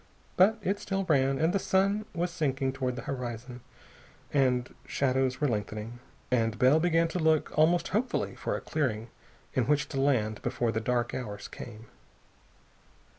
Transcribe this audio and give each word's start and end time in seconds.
But 0.35 0.57
it 0.63 0.79
still 0.79 1.03
ran, 1.03 1.37
and 1.39 1.53
the 1.53 1.59
sun 1.59 2.05
was 2.15 2.31
sinking 2.31 2.73
toward 2.73 2.95
the 2.95 3.03
horizon 3.03 3.61
and 4.33 4.73
shadows 4.87 5.39
were 5.39 5.47
lengthening, 5.47 5.99
and 6.31 6.57
Bell 6.57 6.79
began 6.79 7.07
to 7.09 7.19
look 7.19 7.55
almost 7.55 7.89
hopefully 7.89 8.33
for 8.33 8.55
a 8.55 8.61
clearing 8.61 9.09
in 9.53 9.65
which 9.67 9.87
to 9.89 10.01
land 10.01 10.41
before 10.41 10.71
the 10.71 10.81
dark 10.81 11.13
hours 11.13 11.47
came. 11.47 11.85